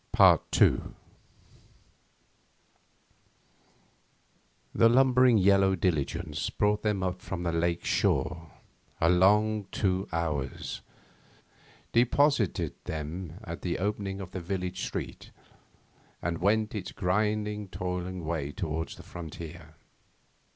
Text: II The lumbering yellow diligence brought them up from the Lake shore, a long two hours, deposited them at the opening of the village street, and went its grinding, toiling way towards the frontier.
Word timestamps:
II 0.19 0.79
The 4.73 4.89
lumbering 4.89 5.37
yellow 5.37 5.75
diligence 5.75 6.49
brought 6.49 6.81
them 6.81 7.03
up 7.03 7.21
from 7.21 7.43
the 7.43 7.51
Lake 7.51 7.85
shore, 7.85 8.49
a 8.99 9.09
long 9.09 9.67
two 9.71 10.07
hours, 10.11 10.81
deposited 11.93 12.73
them 12.85 13.39
at 13.43 13.61
the 13.61 13.77
opening 13.77 14.19
of 14.19 14.31
the 14.31 14.41
village 14.41 14.87
street, 14.87 15.29
and 16.19 16.39
went 16.39 16.73
its 16.73 16.91
grinding, 16.91 17.67
toiling 17.67 18.25
way 18.25 18.51
towards 18.51 18.95
the 18.95 19.03
frontier. 19.03 19.75